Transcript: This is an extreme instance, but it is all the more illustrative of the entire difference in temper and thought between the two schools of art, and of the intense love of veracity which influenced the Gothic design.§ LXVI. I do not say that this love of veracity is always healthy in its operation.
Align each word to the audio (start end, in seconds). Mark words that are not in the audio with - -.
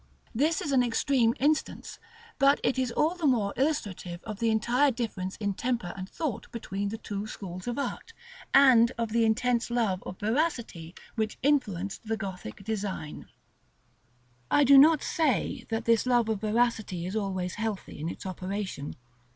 This 0.33 0.63
is 0.63 0.71
an 0.71 0.81
extreme 0.81 1.35
instance, 1.39 1.99
but 2.39 2.59
it 2.63 2.79
is 2.79 2.91
all 2.93 3.13
the 3.13 3.27
more 3.27 3.53
illustrative 3.55 4.19
of 4.23 4.39
the 4.39 4.49
entire 4.49 4.89
difference 4.89 5.35
in 5.35 5.53
temper 5.53 5.93
and 5.95 6.09
thought 6.09 6.51
between 6.51 6.89
the 6.89 6.97
two 6.97 7.27
schools 7.27 7.67
of 7.67 7.77
art, 7.77 8.11
and 8.51 8.91
of 8.97 9.11
the 9.11 9.25
intense 9.25 9.69
love 9.69 10.01
of 10.03 10.17
veracity 10.19 10.95
which 11.13 11.37
influenced 11.43 12.03
the 12.03 12.17
Gothic 12.17 12.63
design.§ 12.63 13.15
LXVI. 13.19 13.25
I 14.49 14.63
do 14.63 14.79
not 14.79 15.03
say 15.03 15.67
that 15.69 15.85
this 15.85 16.07
love 16.07 16.29
of 16.29 16.41
veracity 16.41 17.05
is 17.05 17.15
always 17.15 17.53
healthy 17.53 17.99
in 17.99 18.09
its 18.09 18.25
operation. 18.25 18.95